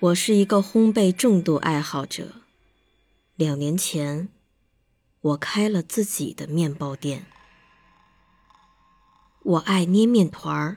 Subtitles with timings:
[0.00, 2.28] 我是一个烘焙重度爱好者。
[3.34, 4.28] 两年前，
[5.20, 7.26] 我开了自己的面包店。
[9.42, 10.76] 我爱捏面团儿，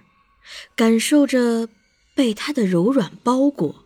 [0.76, 1.70] 感受着
[2.16, 3.86] 被它的柔软包裹，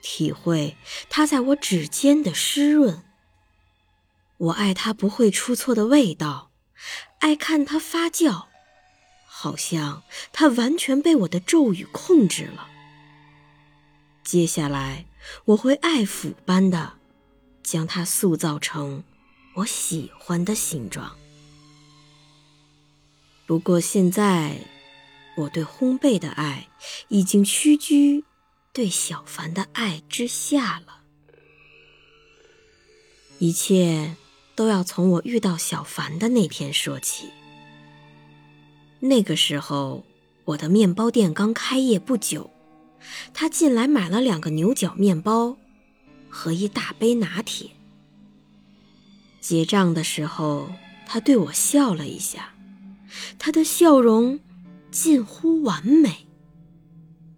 [0.00, 0.76] 体会
[1.10, 3.02] 它在我指尖的湿润。
[4.36, 6.52] 我爱它不会出错的味道，
[7.18, 8.44] 爱看它发酵，
[9.26, 12.68] 好像它完全被我的咒语控制了。
[14.24, 15.06] 接下来，
[15.44, 16.94] 我会爱抚般的
[17.62, 19.02] 将它塑造成
[19.54, 21.16] 我喜欢的形状。
[23.46, 24.58] 不过现在，
[25.36, 26.68] 我对烘焙的爱
[27.08, 28.24] 已经屈居
[28.72, 31.02] 对小凡的爱之下了。
[33.38, 34.14] 一切
[34.54, 37.28] 都要从我遇到小凡的那天说起。
[39.00, 40.04] 那个时候，
[40.44, 42.48] 我的面包店刚开业不久。
[43.34, 45.56] 他进来买了两个牛角面包
[46.28, 47.70] 和一大杯拿铁。
[49.40, 50.72] 结账的时候，
[51.06, 52.54] 他对我笑了一下，
[53.38, 54.38] 他的笑容
[54.90, 56.26] 近乎完美，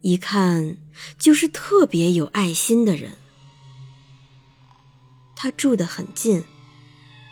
[0.02, 0.76] 一看
[1.18, 3.12] 就是特别有爱心的人。
[5.34, 6.44] 他住得很近，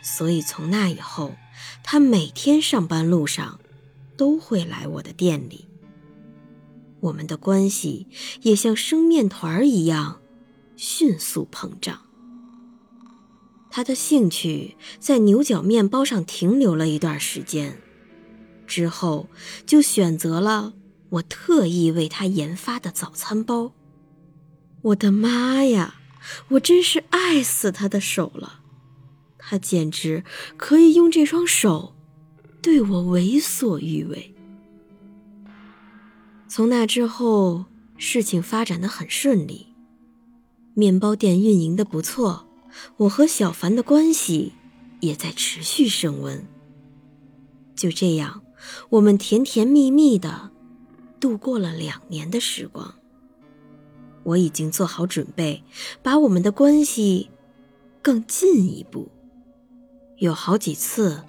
[0.01, 1.35] 所以从那以后，
[1.83, 3.59] 他每天上班路上
[4.17, 5.67] 都会来我的店里。
[7.03, 8.07] 我们的关系
[8.43, 10.21] 也像生面团儿一样
[10.75, 12.01] 迅速膨胀。
[13.69, 17.81] 他的兴趣在牛角面包上停留了一段时间，
[18.65, 19.27] 之后
[19.65, 20.73] 就选择了
[21.09, 23.73] 我特意为他研发的早餐包。
[24.83, 25.95] 我的妈呀，
[26.49, 28.61] 我真是爱死他的手了！
[29.37, 30.23] 他简直
[30.55, 31.95] 可以用这双手
[32.61, 34.32] 对我为所欲为。
[36.55, 37.65] 从那之后，
[37.97, 39.73] 事情发展的很顺利，
[40.75, 42.47] 面包店运营的不错，
[42.97, 44.53] 我和小凡的关系
[44.99, 46.45] 也在持续升温。
[47.75, 48.43] 就这样，
[48.91, 50.51] 我们甜甜蜜蜜的
[51.19, 52.93] 度过了两年的时光。
[54.21, 55.63] 我已经做好准备，
[56.03, 57.31] 把我们的关系
[57.99, 59.09] 更进一步。
[60.17, 61.23] 有好几次，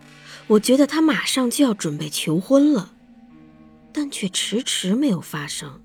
[0.48, 2.90] 我觉得他马上就要准备求婚了。
[3.94, 5.80] 但却迟迟没有发生。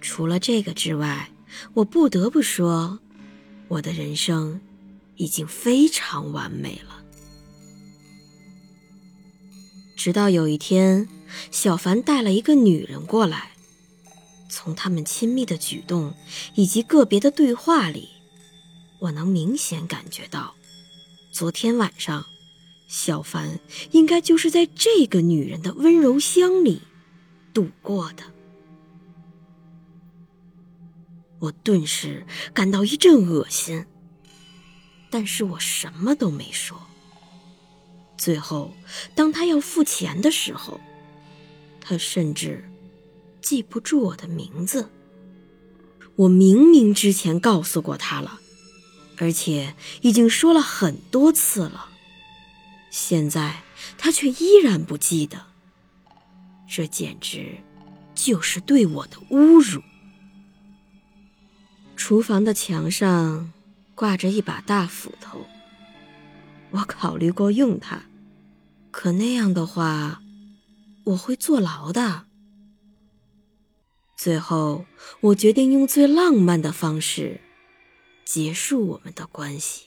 [0.00, 1.30] 除了这个之外，
[1.72, 2.98] 我不得不说，
[3.68, 4.60] 我的人生
[5.14, 7.02] 已经非常完美了。
[9.96, 11.08] 直到有一天，
[11.52, 13.52] 小凡带了一个女人过来，
[14.50, 16.14] 从他们亲密的举动
[16.56, 18.08] 以及个别的对话里，
[18.98, 20.56] 我能明显感觉到，
[21.30, 22.26] 昨天晚上。
[22.96, 23.58] 小凡
[23.90, 26.82] 应该就是在这个女人的温柔乡里
[27.52, 28.22] 度过的。
[31.40, 32.24] 我顿时
[32.54, 33.84] 感到一阵恶心，
[35.10, 36.80] 但是我什么都没说。
[38.16, 38.72] 最后，
[39.16, 40.80] 当他要付钱的时候，
[41.80, 42.70] 他甚至
[43.42, 44.88] 记不住我的名字。
[46.14, 48.38] 我明明之前告诉过他了，
[49.18, 51.90] 而且已经说了很多次了。
[52.96, 53.64] 现在
[53.98, 55.46] 他却依然不记得，
[56.68, 57.58] 这简直
[58.14, 59.82] 就是对我的侮辱。
[61.96, 63.52] 厨房的墙上
[63.96, 65.44] 挂着一把大斧头，
[66.70, 68.02] 我考虑过用它，
[68.92, 70.22] 可那样的话
[71.02, 72.26] 我会坐牢的。
[74.16, 74.86] 最后，
[75.20, 77.40] 我决定用最浪漫的方式
[78.24, 79.86] 结束我们的关系。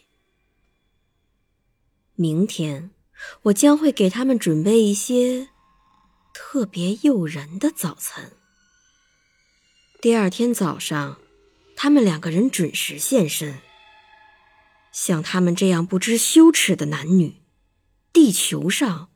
[2.16, 2.92] 明天。
[3.44, 5.50] 我将会给他们准备一些
[6.34, 8.32] 特别诱人的早餐。
[10.02, 11.18] 第二天早上，
[11.76, 13.60] 他们两个人准时现身。
[14.92, 17.42] 像他们这样不知羞耻的男女，
[18.14, 19.10] 地球上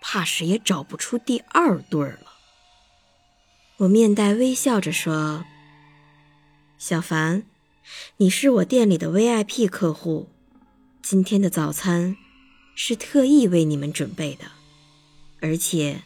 [0.00, 2.32] 怕是也找不出第二对了。
[3.78, 5.44] 我面带微笑着说
[6.78, 7.44] ：“小凡，
[8.18, 10.28] 你是我店里的 VIP 客户，
[11.02, 12.16] 今天的早餐。”
[12.84, 14.46] 是特意为你们准备的，
[15.40, 16.02] 而且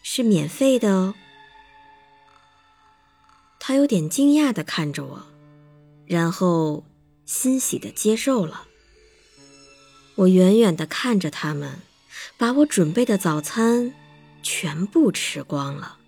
[0.00, 1.14] 是免费的哦。
[3.58, 5.26] 他有点惊讶地看着我，
[6.06, 6.84] 然后
[7.26, 8.68] 欣喜地接受了。
[10.14, 11.80] 我远远地看着他们，
[12.38, 13.92] 把我准备的早餐
[14.40, 15.98] 全部吃光了，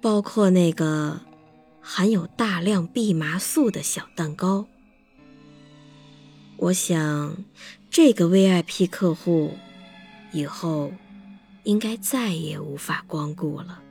[0.00, 1.22] 包括那个
[1.80, 4.68] 含有大量蓖麻素的小蛋糕。
[6.56, 7.36] 我想，
[7.90, 9.56] 这个 VIP 客户
[10.32, 10.92] 以后
[11.64, 13.82] 应该再也无法光顾了。